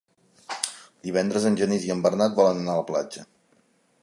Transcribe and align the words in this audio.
Divendres 1.09 1.45
en 1.51 1.59
Genís 1.61 1.87
i 1.89 1.93
en 1.97 2.03
Bernat 2.09 2.37
volen 2.43 2.63
anar 2.65 2.79
a 2.79 2.81
la 2.83 2.91
platja. 2.93 3.31